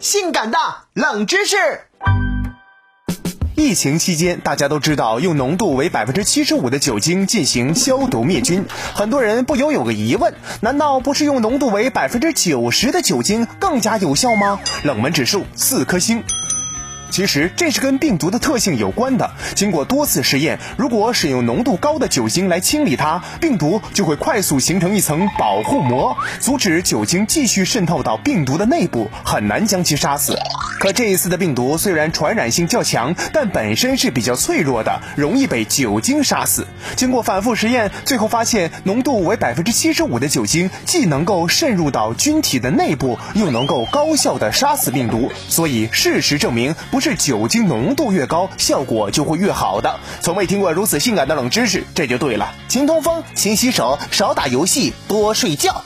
[0.00, 0.58] 性感的
[0.94, 1.56] 冷知识。
[3.54, 8.64] 疫情期间，大家都知道用浓度为百分之七十五的酒精进行消毒灭菌。
[8.94, 14.58] 很多人不由有个疑问：难道不是用浓度为百分之九十的酒精更加有效吗？
[14.82, 16.24] 冷门指数四颗星。
[17.10, 19.30] 其实这是跟病毒的特性有关的。
[19.54, 30.38] 经过多次实验，如果使用浓度高的酒精来清理它，病毒就会快速形成一层保护膜，阻止酒精继续渗透到病毒的内部，很难将其杀死。
[30.80, 36.66] 可这一次的病毒虽然传染性较强，但本身是比较脆弱的，容易被酒精杀死。
[36.96, 45.30] 经过反复实验，最后发现浓度为百分之七十五的酒精，既能够渗入到菌体的内部，又能够高效的杀死病毒。
[45.48, 50.00] 所以事实证明，不是酒精浓度越高，效果就会越好的。
[50.22, 52.54] 从未听过如此性感的冷知识，这就对了。
[52.68, 55.84] 勤通风，勤洗手，少打游戏，多睡觉。